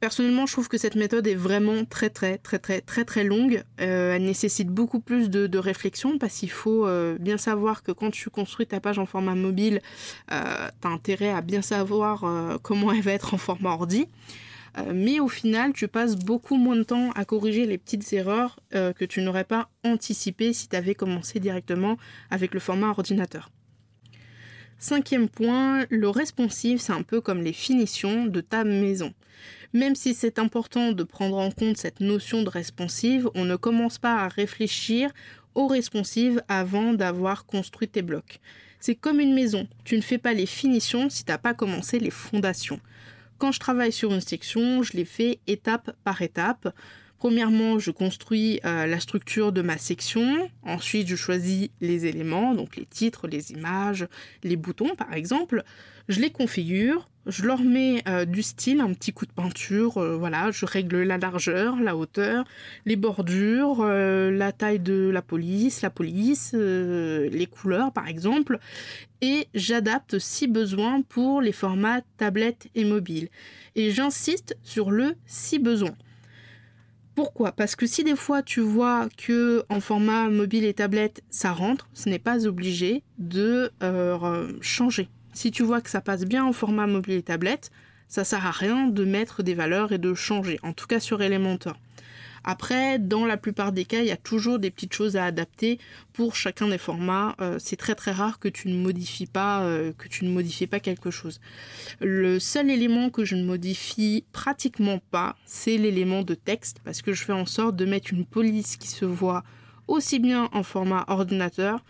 Personnellement, 0.01 0.46
je 0.46 0.51
trouve 0.51 0.67
que 0.67 0.77
cette 0.77 0.96
méthode 0.96 1.25
est 1.25 1.34
vraiment 1.34 1.84
très 1.86 2.10
très 2.10 2.38
très 2.38 2.60
très 2.60 2.81
très 2.81 3.05
très 3.05 3.24
longue. 3.24 3.63
Euh, 3.79 4.13
elle 4.13 4.25
nécessite 4.25 4.67
beaucoup 4.67 5.00
plus 5.00 5.29
de, 5.29 5.57
réflexion 5.57 6.19
parce 6.19 6.38
qu'il 6.39 6.51
faut 6.51 6.86
euh, 6.86 7.17
bien 7.19 7.38
savoir 7.38 7.84
que 7.84 7.93
quand 7.93 8.12
tu 8.12 8.29
construis 8.29 8.67
ta 8.67 8.81
page 8.81 9.00
en 9.00 9.05
format 9.07 9.34
mobile, 9.34 9.81
tu 10.27 10.34
as 10.34 10.72
intérêt 10.84 11.29
à 11.29 11.41
bien 11.41 11.62
savoir 11.62 12.60
comment 12.62 12.91
elle 12.91 13.01
va 13.01 13.13
être 13.13 13.34
en 13.34 13.38
format 13.38 13.72
ordi. 13.72 14.07
Euh, 14.77 14.91
mais 14.93 15.19
au 15.19 15.27
final, 15.27 15.74
tu 15.74 15.88
passes 15.88 16.15
beaucoup 16.15 16.55
moins 16.55 16.75
de 16.75 16.84
temps 16.84 17.12
à 17.12 17.25
corriger 17.25 17.65
les 17.65 17.77
petites 17.77 18.12
erreurs 18.13 18.60
euh, 18.75 18.93
que 18.93 19.05
tu 19.05 19.22
n'aurais 19.22 19.43
pas 19.43 19.69
anticipées 19.84 20.53
si 20.53 20.67
tu 20.67 20.75
avais 20.75 20.96
commencé 20.96 21.39
directement 21.39 21.98
avec 22.29 22.53
le 22.53 22.60
format 22.60 22.89
ordinateur. 22.89 23.50
Cinquième 24.79 25.27
point, 25.27 25.86
le 25.89 26.07
responsive, 26.07 26.79
c'est 26.79 26.93
un 26.93 27.01
peu 27.01 27.19
comme 27.19 27.41
les 27.41 27.53
finitions 27.53 28.27
de 28.27 28.41
ta 28.41 28.63
maison. 28.63 29.13
Même 29.74 29.96
si 29.96 30.13
c'est 30.13 30.38
important 30.38 30.91
de 30.91 31.03
prendre 31.03 31.38
en 31.38 31.50
compte 31.50 31.77
cette 31.77 32.00
notion 32.00 32.43
de 32.43 32.50
responsive, 32.50 33.29
on 33.34 33.43
ne 33.43 33.55
commence 33.55 33.98
pas 33.98 34.17
à 34.17 34.27
réfléchir 34.27 35.12
au 35.55 35.67
responsive 35.67 36.43
avant 36.48 36.93
d'avoir 36.93 37.46
construit 37.46 37.88
tes 37.88 38.03
blocs. 38.03 38.39
C'est 38.79 38.96
comme 38.96 39.19
une 39.19 39.34
maison, 39.34 39.67
tu 39.84 39.98
ne 39.98 40.01
fais 40.01 40.19
pas 40.19 40.34
les 40.34 40.46
finitions 40.46 41.10
si 41.10 41.25
tu 41.25 41.31
n'as 41.31 41.39
pas 41.39 41.55
commencé 41.55 42.00
les 42.00 42.12
fondations. 42.12 42.79
Quand 43.38 43.51
je 43.51 43.60
travaille 43.60 43.91
sur 43.91 44.13
une 44.13 44.22
section, 44.22 44.82
je 44.84 44.94
l'ai 44.94 45.06
fait 45.06 45.39
étape 45.48 45.96
par 46.03 46.22
étape. 46.22 46.74
Premièrement, 47.20 47.79
je 47.79 47.91
construis 47.91 48.60
euh, 48.63 48.86
la 48.86 49.00
structure 49.00 49.51
de 49.51 49.62
ma 49.62 49.77
section. 49.77 50.50
Ensuite, 50.63 51.08
je 51.08 51.15
choisis 51.15 51.70
les 51.82 52.06
éléments, 52.06 52.53
donc 52.53 52.75
les 52.75 52.86
titres, 52.86 53.27
les 53.27 53.51
images, 53.51 54.08
les 54.44 54.56
boutons 54.56 54.96
par 54.96 55.13
exemple. 55.13 55.63
Je 56.08 56.22
les 56.22 56.30
configure, 56.30 57.10
je 57.26 57.46
leur 57.46 57.62
mets 57.62 58.02
euh, 58.08 58.24
du 58.24 58.42
style, 58.42 58.80
un 58.80 58.94
petit 58.94 59.12
coup 59.12 59.26
de 59.26 59.32
peinture, 59.32 59.98
euh, 59.98 60.16
voilà, 60.16 60.52
je 60.52 60.66
règle 60.66 61.04
la 61.04 61.18
largeur, 61.18 61.76
la 61.82 61.98
hauteur, 61.98 62.46
les 62.86 62.96
bordures, 62.96 63.82
euh, 63.82 64.32
la 64.32 64.54
taille 64.54 64.80
de 64.80 65.10
la 65.10 65.22
police, 65.22 65.82
la 65.82 65.90
police, 65.90 66.54
les 66.54 67.48
couleurs 67.52 67.92
par 67.92 68.08
exemple, 68.08 68.60
et 69.20 69.48
j'adapte 69.54 70.18
si 70.20 70.48
besoin 70.48 71.02
pour 71.02 71.42
les 71.42 71.52
formats 71.52 72.00
tablette 72.16 72.68
et 72.74 72.86
mobile. 72.86 73.28
Et 73.76 73.92
j'insiste 73.92 74.58
sur 74.64 74.90
le 74.90 75.16
si 75.26 75.60
besoin. 75.60 75.96
Pourquoi? 77.16 77.52
Parce 77.52 77.76
que 77.76 77.86
si 77.86 78.06
des 78.06 78.16
fois 78.16 78.44
tu 78.44 78.62
vois 78.62 79.10
que 79.18 79.66
en 79.68 79.82
format 79.82 80.30
mobile 80.30 80.64
et 80.64 80.74
tablette 80.74 81.22
ça 81.30 81.52
rentre, 81.52 81.90
ce 81.94 82.08
n'est 82.08 82.20
pas 82.20 82.48
obligé 82.48 83.04
de 83.18 83.72
changer. 84.62 85.10
Si 85.38 85.51
tu 85.51 85.62
vois 85.62 85.82
que 85.82 85.89
ça 85.91 86.01
passe 86.01 86.25
bien 86.25 86.44
en 86.44 86.51
format 86.51 86.88
mobile 86.88 87.13
et 87.13 87.22
tablette, 87.22 87.70
ça 88.08 88.24
sert 88.24 88.44
à 88.48 88.50
rien 88.50 88.88
de 88.88 89.06
mettre 89.06 89.44
des 89.44 89.53
valeurs 89.53 89.91
et 89.91 90.00
de 90.00 90.15
changer, 90.15 90.60
en 90.63 90.74
tout 90.74 90.88
cas 90.88 91.00
sur 91.00 91.22
Elementor. 91.22 91.77
Après, 92.44 92.98
dans 92.98 93.24
la 93.24 93.38
plupart 93.38 93.72
des 93.72 93.86
cas, 93.86 94.00
il 94.00 94.08
y 94.08 94.12
a 94.12 94.17
toujours 94.17 94.58
des 94.58 94.72
petites 94.72 94.94
choses 94.94 95.15
à 95.15 95.25
adapter 95.25 95.77
pour 96.12 96.36
chacun 96.36 96.70
des 96.70 96.79
formats. 96.79 97.36
Euh, 97.39 97.58
c'est 97.60 97.75
très 97.75 97.94
très 97.94 98.13
rare 98.13 98.39
que 98.39 98.48
tu 98.48 98.67
ne 98.67 98.82
modifies 98.82 99.27
pas 99.27 99.62
euh, 99.62 99.94
que 99.96 100.08
tu 100.08 100.25
ne 100.25 100.32
modifies 100.32 100.65
pas 100.65 100.79
quelque 100.79 101.12
chose. 101.12 101.39
Le 102.01 102.39
seul 102.39 102.72
élément 102.72 103.12
que 103.12 103.24
je 103.24 103.36
ne 103.36 103.44
modifie 103.44 104.25
pratiquement 104.32 105.00
pas, 105.12 105.36
c'est 105.46 105.77
l'élément 105.77 106.24
de 106.24 106.34
texte 106.34 106.79
parce 106.84 107.03
que 107.03 107.13
je 107.13 107.24
fais 107.24 107.34
en 107.34 107.46
sorte 107.46 107.75
de 107.75 107.86
mettre 107.86 108.12
une 108.12 108.25
police 108.25 108.75
qui 108.75 108.88
se 108.88 109.06
voit 109.06 109.44
aussi 109.88 110.17
bien 110.17 110.50
en 110.51 110.63
format 110.63 111.06
ordinateur 111.10 111.84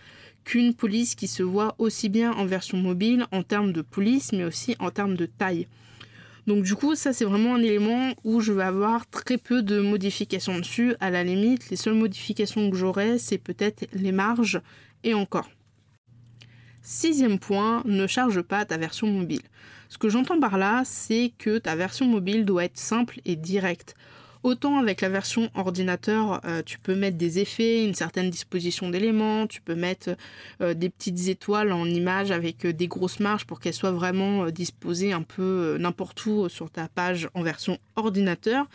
qu'une 0.48 0.74
police 0.74 1.16
qui 1.16 1.28
se 1.28 1.44
voit 1.44 1.76
aussi 1.78 2.08
bien 2.08 2.32
en 2.32 2.46
version 2.46 2.78
mobile 2.78 3.26
en 3.34 3.44
termes 3.44 3.74
de 3.74 3.82
police, 3.82 4.32
mais 4.32 4.46
aussi 4.46 4.78
en 4.80 4.92
termes 4.92 5.18
de 5.18 5.26
taille. 5.26 5.68
Donc 6.48 6.64
du 6.64 6.74
coup, 6.74 6.96
ça 6.96 7.12
c'est 7.12 7.26
vraiment 7.26 7.56
un 7.56 7.62
élément 7.62 8.14
où 8.24 8.40
je 8.40 8.54
vais 8.54 8.64
avoir 8.64 9.10
très 9.10 9.38
peu 9.38 9.62
de 9.62 9.82
modifications 9.82 10.58
dessus. 10.58 10.96
À 11.02 11.10
la 11.10 11.26
limite, 11.26 11.70
les 11.70 11.76
seules 11.76 11.96
modifications 11.96 12.72
que 12.72 12.78
j'aurai, 12.78 13.18
c'est 13.18 13.38
peut-être 13.38 13.90
les 13.92 14.14
marges 14.14 14.62
et 15.04 15.14
encore. 15.14 15.50
Sixième 16.82 17.40
point, 17.40 17.84
ne 17.84 18.08
charge 18.08 18.42
pas 18.42 18.64
ta 18.64 18.78
version 18.78 19.08
mobile. 19.08 19.42
Ce 19.90 19.98
que 19.98 20.08
j'entends 20.08 20.40
par 20.40 20.58
là, 20.58 20.84
c'est 20.86 21.34
que 21.38 21.58
ta 21.58 21.76
version 21.76 22.06
mobile 22.06 22.46
doit 22.46 22.64
être 22.64 22.78
simple 22.78 23.20
et 23.26 23.36
directe. 23.36 23.96
Autant 24.48 24.78
avec 24.78 25.02
la 25.02 25.10
version 25.10 25.50
ordinateur, 25.56 26.40
euh, 26.46 26.62
tu 26.66 26.80
peux 26.80 26.96
mettre 26.96 27.18
des 27.18 27.40
effets, 27.40 27.84
une 27.84 27.94
certaine 27.94 28.30
disposition 28.30 28.90
d'éléments, 28.90 29.46
tu 29.46 29.60
peux 29.60 29.76
mettre 29.76 30.16
euh, 30.62 30.74
des 30.74 30.90
petites 30.90 31.28
étoiles 31.28 31.74
en 31.74 31.86
image 31.86 32.32
avec 32.32 32.66
euh, 32.66 32.72
des 32.72 32.88
grosses 32.88 33.20
marges 33.20 33.44
pour 33.44 33.60
qu'elles 33.60 33.74
soient 33.74 33.92
vraiment 33.92 34.50
disposées 34.50 35.12
un 35.12 35.22
peu 35.22 35.76
n'importe 35.78 36.26
où 36.26 36.48
sur 36.48 36.72
ta 36.72 36.88
page 36.88 37.28
en 37.34 37.42
version 37.42 37.78
ordinateur. 37.98 38.70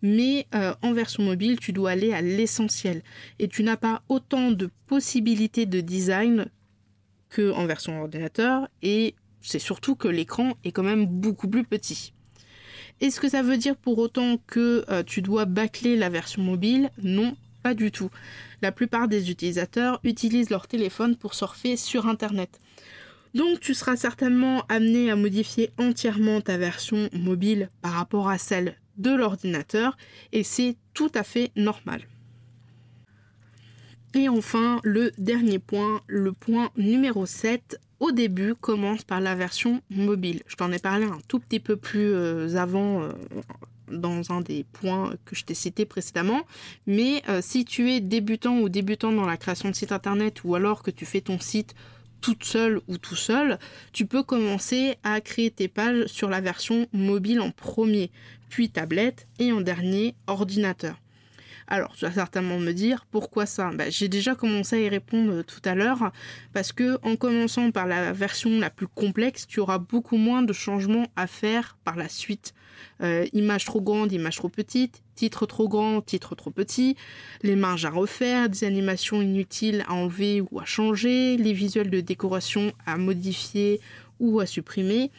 Mais 0.00 0.46
en 0.52 0.92
version 0.92 1.24
mobile, 1.24 1.58
tu 1.58 1.72
dois 1.72 1.90
aller 1.90 2.12
à 2.12 2.22
l'essentiel. 2.22 3.02
Et 3.40 3.48
tu 3.48 3.64
n'as 3.64 3.76
pas 3.76 4.02
autant 4.08 4.52
de 4.52 4.70
possibilités 4.86 5.66
de 5.66 5.80
design 5.80 6.46
que 7.30 7.50
en 7.50 7.66
version 7.66 8.00
ordinateur. 8.00 8.68
Et 8.82 9.16
c'est 9.40 9.58
surtout 9.58 9.96
que 9.96 10.06
l'écran 10.06 10.52
est 10.62 10.70
quand 10.70 10.84
même 10.84 11.06
beaucoup 11.06 11.48
plus 11.48 11.64
petit. 11.64 12.12
Est-ce 13.00 13.20
que 13.20 13.28
ça 13.28 13.42
veut 13.42 13.58
dire 13.58 13.76
pour 13.76 13.98
autant 13.98 14.38
que 14.46 14.84
euh, 14.88 15.02
tu 15.02 15.20
dois 15.20 15.44
bâcler 15.44 15.96
la 15.96 16.08
version 16.08 16.42
mobile? 16.42 16.90
Non, 17.02 17.36
pas 17.62 17.74
du 17.74 17.90
tout. 17.90 18.10
La 18.62 18.72
plupart 18.72 19.06
des 19.06 19.30
utilisateurs 19.30 20.00
utilisent 20.02 20.48
leur 20.48 20.66
téléphone 20.66 21.14
pour 21.14 21.34
surfer 21.34 21.76
sur 21.76 22.06
Internet. 22.06 22.58
Donc 23.34 23.60
tu 23.60 23.74
seras 23.74 23.96
certainement 23.96 24.64
amené 24.70 25.10
à 25.10 25.16
modifier 25.16 25.70
entièrement 25.76 26.40
ta 26.40 26.56
version 26.56 27.10
mobile 27.12 27.68
par 27.82 27.92
rapport 27.92 28.30
à 28.30 28.38
celle 28.38 28.76
de 28.96 29.10
l'ordinateur 29.10 29.98
et 30.32 30.42
c'est 30.42 30.76
tout 30.94 31.12
à 31.14 31.22
fait 31.22 31.52
normal. 31.54 32.00
Et 34.16 34.30
enfin, 34.30 34.80
le 34.82 35.12
dernier 35.18 35.58
point, 35.58 36.00
le 36.06 36.32
point 36.32 36.70
numéro 36.78 37.26
7, 37.26 37.78
au 38.00 38.12
début 38.12 38.54
commence 38.54 39.04
par 39.04 39.20
la 39.20 39.34
version 39.34 39.82
mobile. 39.90 40.40
Je 40.46 40.56
t'en 40.56 40.72
ai 40.72 40.78
parlé 40.78 41.04
un 41.04 41.18
tout 41.28 41.38
petit 41.38 41.60
peu 41.60 41.76
plus 41.76 42.14
euh, 42.14 42.56
avant 42.56 43.02
euh, 43.02 43.12
dans 43.92 44.32
un 44.32 44.40
des 44.40 44.64
points 44.72 45.12
que 45.26 45.36
je 45.36 45.44
t'ai 45.44 45.52
cité 45.52 45.84
précédemment. 45.84 46.46
Mais 46.86 47.22
euh, 47.28 47.40
si 47.42 47.66
tu 47.66 47.92
es 47.92 48.00
débutant 48.00 48.58
ou 48.60 48.70
débutant 48.70 49.12
dans 49.12 49.26
la 49.26 49.36
création 49.36 49.68
de 49.68 49.74
site 49.74 49.92
internet 49.92 50.44
ou 50.44 50.54
alors 50.54 50.82
que 50.82 50.90
tu 50.90 51.04
fais 51.04 51.20
ton 51.20 51.38
site 51.38 51.74
toute 52.22 52.44
seule 52.44 52.80
ou 52.88 52.96
tout 52.96 53.16
seul, 53.16 53.58
tu 53.92 54.06
peux 54.06 54.22
commencer 54.22 54.96
à 55.04 55.20
créer 55.20 55.50
tes 55.50 55.68
pages 55.68 56.06
sur 56.06 56.30
la 56.30 56.40
version 56.40 56.86
mobile 56.94 57.42
en 57.42 57.50
premier, 57.50 58.10
puis 58.48 58.70
tablette 58.70 59.28
et 59.38 59.52
en 59.52 59.60
dernier 59.60 60.14
ordinateur. 60.26 60.96
Alors, 61.68 61.94
tu 61.96 62.04
vas 62.04 62.12
certainement 62.12 62.58
me 62.58 62.72
dire 62.72 63.06
pourquoi 63.10 63.44
ça? 63.44 63.70
Bah, 63.72 63.90
J'ai 63.90 64.08
déjà 64.08 64.34
commencé 64.34 64.76
à 64.76 64.80
y 64.80 64.88
répondre 64.88 65.32
euh, 65.32 65.42
tout 65.42 65.60
à 65.64 65.74
l'heure 65.74 66.12
parce 66.52 66.72
que 66.72 66.98
en 67.02 67.16
commençant 67.16 67.72
par 67.72 67.86
la 67.86 68.12
version 68.12 68.60
la 68.60 68.70
plus 68.70 68.86
complexe, 68.86 69.46
tu 69.46 69.58
auras 69.58 69.78
beaucoup 69.78 70.16
moins 70.16 70.42
de 70.42 70.52
changements 70.52 71.06
à 71.16 71.26
faire 71.26 71.76
par 71.84 71.96
la 71.96 72.08
suite. 72.08 72.54
Euh, 73.02 73.26
image 73.32 73.64
trop 73.64 73.80
grande, 73.80 74.12
image 74.12 74.36
trop 74.36 74.48
petite, 74.48 75.02
titre 75.14 75.46
trop 75.46 75.68
grand, 75.68 76.02
titre 76.02 76.34
trop 76.34 76.50
petit, 76.50 76.96
les 77.42 77.56
marges 77.56 77.84
à 77.84 77.90
refaire, 77.90 78.48
des 78.48 78.64
animations 78.64 79.20
inutiles 79.20 79.84
à 79.88 79.94
enlever 79.94 80.42
ou 80.50 80.60
à 80.60 80.64
changer, 80.64 81.36
les 81.36 81.52
visuels 81.52 81.90
de 81.90 82.00
décoration 82.00 82.72
à 82.86 82.96
modifier 82.96 83.80
ou 84.20 84.40
à 84.40 84.46
supprimer. 84.46 85.10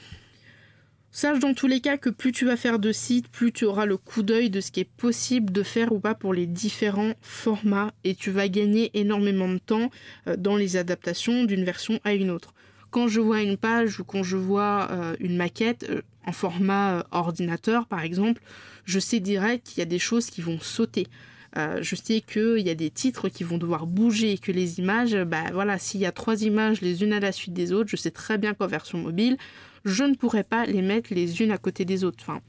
Sache 1.18 1.40
dans 1.40 1.56
tous 1.56 1.66
les 1.66 1.82
cas 1.82 1.98
que 1.98 2.12
plus 2.12 2.32
tu 2.32 2.46
vas 2.46 2.58
faire 2.58 2.78
de 2.78 2.92
sites, 2.92 3.28
plus 3.28 3.52
tu 3.52 3.66
auras 3.66 3.88
le 3.88 3.98
coup 3.98 4.22
d'œil 4.22 4.52
de 4.52 4.62
ce 4.62 4.70
qui 4.70 4.82
est 4.82 4.90
possible 4.98 5.52
de 5.52 5.64
faire 5.64 5.92
ou 5.92 6.00
pas 6.00 6.14
pour 6.14 6.32
les 6.32 6.46
différents 6.46 7.16
formats 7.24 7.92
et 8.04 8.14
tu 8.14 8.30
vas 8.30 8.48
gagner 8.50 8.92
énormément 8.94 9.50
de 9.50 9.58
temps 9.58 9.90
euh, 10.28 10.36
dans 10.38 10.56
les 10.56 10.78
adaptations 10.78 11.44
d'une 11.46 11.64
version 11.64 12.00
à 12.04 12.14
une 12.14 12.30
autre. 12.30 12.54
Quand 12.92 13.08
je 13.08 13.20
vois 13.20 13.42
une 13.42 13.58
page 13.58 14.00
ou 14.00 14.04
quand 14.04 14.22
je 14.22 14.38
vois 14.38 14.90
euh, 14.92 15.16
une 15.20 15.38
maquette 15.38 15.88
euh, 15.90 16.04
en 16.28 16.34
format 16.34 17.04
ordinateur 17.10 17.88
par 17.88 18.04
exemple, 18.04 18.44
je 18.86 19.00
sais 19.00 19.20
direct 19.20 19.66
qu'il 19.66 19.80
y 19.80 19.82
a 19.82 19.86
des 19.86 19.98
choses 19.98 20.30
qui 20.30 20.42
vont 20.42 20.60
sauter. 20.60 21.08
je 21.56 21.96
sais 21.96 22.22
qu'il 22.22 22.60
y 22.60 22.70
a 22.70 22.76
des 22.76 22.92
titres 22.92 23.28
qui 23.28 23.44
vont 23.44 23.58
devoir 23.58 23.88
bouger 23.88 24.34
et 24.34 24.38
que 24.38 24.52
les 24.52 24.78
images, 24.78 25.16
bah 25.24 25.46
voilà, 25.52 25.80
s'il 25.80 26.00
y 26.00 26.06
a 26.06 26.12
trois 26.12 26.44
images 26.44 26.82
les 26.82 27.02
unes 27.02 27.14
à 27.14 27.20
la 27.20 27.32
suite 27.32 27.56
des 27.56 27.72
autres, 27.74 27.90
je 27.90 27.96
sais 27.96 28.12
très 28.12 28.38
bien 28.38 28.54
qu'en 28.54 28.68
version 28.68 29.00
mobile, 29.00 29.38
je 29.86 30.04
ne 30.04 30.16
pourrais 30.16 30.44
pas 30.44 30.66
les 30.66 30.82
mettre 30.82 31.14
les 31.14 31.42
unes 31.42 31.52
à 31.52 31.58
côté 31.58 31.86
des 31.86 32.04
autres. 32.04 32.20
Enfin, 32.22 32.42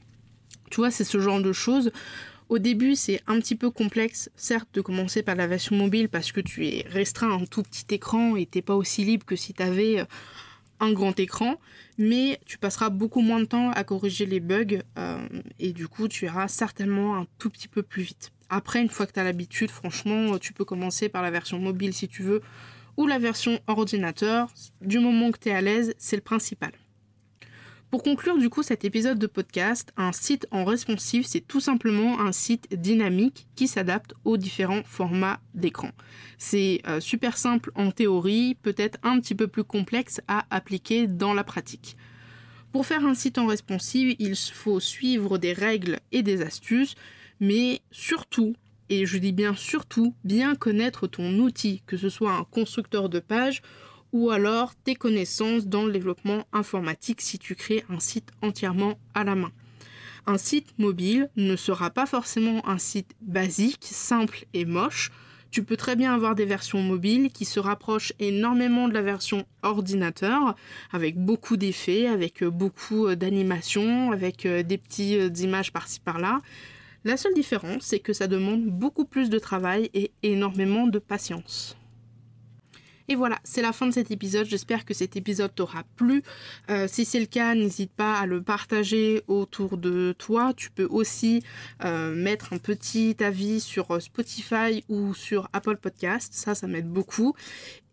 tu 0.69 0.77
vois, 0.77 0.91
c'est 0.91 1.03
ce 1.03 1.19
genre 1.19 1.41
de 1.41 1.53
choses. 1.53 1.91
Au 2.49 2.57
début, 2.57 2.95
c'est 2.95 3.21
un 3.27 3.39
petit 3.39 3.55
peu 3.55 3.69
complexe, 3.69 4.31
certes, 4.35 4.69
de 4.73 4.81
commencer 4.81 5.21
par 5.21 5.35
la 5.35 5.45
version 5.45 5.75
mobile 5.75 6.09
parce 6.09 6.31
que 6.31 6.41
tu 6.41 6.67
es 6.67 6.85
restreint 6.89 7.31
à 7.31 7.35
un 7.35 7.45
tout 7.45 7.61
petit 7.61 7.85
écran 7.93 8.35
et 8.35 8.47
t'es 8.47 8.63
pas 8.63 8.75
aussi 8.75 9.03
libre 9.03 9.25
que 9.25 9.35
si 9.35 9.53
tu 9.53 9.61
avais 9.61 9.99
euh, 9.99 10.05
un 10.79 10.91
grand 10.91 11.19
écran, 11.19 11.59
mais 11.99 12.39
tu 12.47 12.57
passeras 12.57 12.89
beaucoup 12.89 13.21
moins 13.21 13.39
de 13.39 13.45
temps 13.45 13.69
à 13.71 13.83
corriger 13.83 14.25
les 14.25 14.39
bugs 14.39 14.81
euh, 14.97 15.27
et 15.59 15.73
du 15.73 15.87
coup, 15.87 16.07
tu 16.07 16.25
iras 16.25 16.47
certainement 16.47 17.17
un 17.17 17.27
tout 17.37 17.51
petit 17.51 17.67
peu 17.67 17.83
plus 17.83 18.01
vite. 18.01 18.31
Après, 18.49 18.81
une 18.81 18.89
fois 18.89 19.05
que 19.05 19.13
tu 19.13 19.19
as 19.19 19.23
l'habitude, 19.23 19.69
franchement, 19.69 20.39
tu 20.39 20.53
peux 20.53 20.65
commencer 20.65 21.07
par 21.07 21.21
la 21.21 21.29
version 21.29 21.59
mobile 21.59 21.93
si 21.93 22.07
tu 22.07 22.23
veux 22.23 22.41
ou 22.97 23.05
la 23.05 23.19
version 23.19 23.59
ordinateur. 23.67 24.51
Du 24.81 24.97
moment 24.97 25.31
que 25.31 25.37
tu 25.37 25.49
es 25.49 25.53
à 25.53 25.61
l'aise, 25.61 25.93
c'est 25.99 26.15
le 26.15 26.23
principal. 26.23 26.71
Pour 27.89 28.03
conclure 28.03 28.37
du 28.37 28.51
coup 28.51 28.61
cet 28.61 28.85
épisode 28.85 29.17
de 29.17 29.25
podcast, 29.25 29.91
un 29.97 30.11
site 30.11 30.45
en 30.51 30.63
responsive, 30.63 31.25
c'est 31.25 31.41
tout 31.41 31.59
simplement 31.59 32.19
un 32.19 32.31
site 32.31 32.67
dynamique 32.71 33.47
qui 33.55 33.67
s'adapte 33.67 34.13
aux 34.25 34.37
différents 34.37 34.83
formats 34.83 35.39
d'écran. 35.55 35.89
C'est 36.37 36.81
euh, 36.87 36.99
super 36.99 37.35
simple 37.35 37.71
en 37.73 37.89
théorie, 37.89 38.55
peut-être 38.61 38.99
un 39.01 39.19
petit 39.19 39.33
peu 39.33 39.47
plus 39.47 39.63
complexe 39.63 40.21
à 40.27 40.45
appliquer 40.51 41.07
dans 41.07 41.33
la 41.33 41.43
pratique. 41.43 41.97
Pour 42.71 42.85
faire 42.85 43.03
un 43.03 43.15
site 43.15 43.39
en 43.39 43.47
responsive, 43.47 44.15
il 44.19 44.35
faut 44.35 44.79
suivre 44.79 45.39
des 45.39 45.53
règles 45.53 45.97
et 46.11 46.21
des 46.21 46.43
astuces, 46.43 46.93
mais 47.39 47.81
surtout, 47.89 48.53
et 48.89 49.07
je 49.07 49.17
dis 49.17 49.31
bien 49.31 49.55
surtout, 49.55 50.13
bien 50.23 50.53
connaître 50.53 51.07
ton 51.07 51.39
outil, 51.39 51.81
que 51.87 51.97
ce 51.97 52.09
soit 52.09 52.33
un 52.33 52.43
constructeur 52.43 53.09
de 53.09 53.19
page 53.19 53.63
ou 54.13 54.29
alors 54.31 54.75
tes 54.75 54.95
connaissances 54.95 55.67
dans 55.67 55.85
le 55.85 55.91
développement 55.91 56.45
informatique 56.53 57.21
si 57.21 57.39
tu 57.39 57.55
crées 57.55 57.83
un 57.89 57.99
site 57.99 58.29
entièrement 58.41 58.99
à 59.13 59.23
la 59.23 59.35
main. 59.35 59.51
Un 60.25 60.37
site 60.37 60.77
mobile 60.77 61.29
ne 61.37 61.55
sera 61.55 61.89
pas 61.89 62.05
forcément 62.05 62.67
un 62.67 62.77
site 62.77 63.15
basique, 63.21 63.87
simple 63.89 64.45
et 64.53 64.65
moche. 64.65 65.11
Tu 65.51 65.63
peux 65.63 65.77
très 65.77 65.95
bien 65.95 66.13
avoir 66.13 66.35
des 66.35 66.45
versions 66.45 66.81
mobiles 66.81 67.31
qui 67.31 67.45
se 67.45 67.59
rapprochent 67.59 68.13
énormément 68.19 68.87
de 68.87 68.93
la 68.93 69.01
version 69.01 69.45
ordinateur, 69.63 70.55
avec 70.91 71.17
beaucoup 71.17 71.57
d'effets, 71.57 72.05
avec 72.05 72.43
beaucoup 72.43 73.15
d'animations, 73.15 74.11
avec 74.11 74.45
euh, 74.45 74.61
des 74.61 74.77
petites 74.77 75.39
images 75.39 75.73
par-ci 75.73 75.99
par-là. 75.99 76.41
La 77.05 77.17
seule 77.17 77.33
différence, 77.33 77.83
c'est 77.83 77.99
que 77.99 78.13
ça 78.13 78.27
demande 78.27 78.65
beaucoup 78.65 79.05
plus 79.05 79.31
de 79.31 79.39
travail 79.39 79.89
et 79.95 80.11
énormément 80.21 80.85
de 80.85 80.99
patience. 80.99 81.78
Et 83.11 83.15
voilà, 83.15 83.39
c'est 83.43 83.63
la 83.63 83.73
fin 83.73 83.87
de 83.87 83.91
cet 83.91 84.11
épisode. 84.11 84.45
J'espère 84.45 84.85
que 84.85 84.93
cet 84.93 85.15
épisode 85.15 85.53
t'aura 85.55 85.83
plu. 85.95 86.21
Euh, 86.69 86.87
si 86.87 87.05
c'est 87.05 87.19
le 87.19 87.25
cas, 87.25 87.55
n'hésite 87.55 87.91
pas 87.91 88.13
à 88.13 88.27
le 88.27 88.39
partager 88.39 89.23
autour 89.27 89.77
de 89.77 90.13
toi. 90.15 90.53
Tu 90.55 90.69
peux 90.69 90.85
aussi 90.85 91.41
euh, 91.83 92.13
mettre 92.13 92.53
un 92.53 92.59
petit 92.59 93.17
avis 93.19 93.61
sur 93.61 93.99
Spotify 93.99 94.83
ou 94.89 95.15
sur 95.15 95.49
Apple 95.53 95.77
Podcast. 95.77 96.35
Ça, 96.35 96.53
ça 96.53 96.67
m'aide 96.67 96.87
beaucoup. 96.87 97.33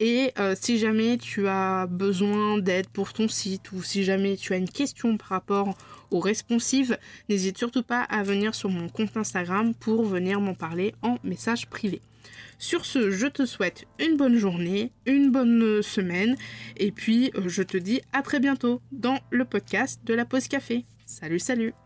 Et 0.01 0.33
euh, 0.39 0.55
si 0.55 0.77
jamais 0.77 1.17
tu 1.17 1.49
as 1.49 1.87
besoin 1.87 2.59
d'aide 2.59 2.89
pour 2.89 3.15
ton 3.15 3.27
site 3.27 3.73
ou 3.73 3.83
si 3.83 4.05
jamais 4.05 4.37
tu 4.37 4.53
as 4.53 4.59
une 4.59 4.69
question 4.69 5.17
par 5.17 5.29
rapport 5.29 5.79
aux 6.11 6.21
responsives, 6.21 6.99
n'hésite 7.31 7.57
surtout 7.57 7.83
pas 7.83 8.03
à 8.03 8.23
venir 8.23 8.55
sur 8.55 8.69
mon 8.69 8.91
compte 8.91 9.17
Instagram 9.17 9.73
pour 9.73 10.05
venir 10.05 10.43
m'en 10.43 10.55
parler 10.55 10.95
en 11.01 11.17
message 11.25 11.69
privé. 11.69 12.03
Sur 12.59 12.85
ce, 12.85 13.11
je 13.11 13.27
te 13.27 13.45
souhaite 13.45 13.85
une 13.99 14.17
bonne 14.17 14.37
journée, 14.37 14.93
une 15.05 15.31
bonne 15.31 15.83
semaine, 15.83 16.37
et 16.77 16.91
puis 16.91 17.31
euh, 17.37 17.49
je 17.49 17.63
te 17.63 17.77
dis 17.77 18.01
à 18.13 18.23
très 18.23 18.41
bientôt 18.41 18.81
dans 18.93 19.19
le 19.31 19.45
podcast 19.45 20.01
de 20.05 20.15
la 20.15 20.25
pause 20.25 20.49
café. 20.49 20.85
Salut, 21.07 21.39
salut 21.39 21.86